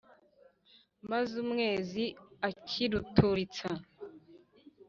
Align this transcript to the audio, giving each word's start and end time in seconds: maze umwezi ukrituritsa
maze 1.09 1.33
umwezi 1.45 2.03
ukrituritsa 2.47 3.69